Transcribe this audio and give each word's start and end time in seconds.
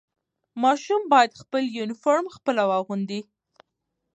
ماشوم 0.63 1.01
باید 1.11 1.39
خپل 1.41 1.63
یونیفرم 1.77 2.25
خپله 2.35 2.63
واغوندي. 2.69 3.21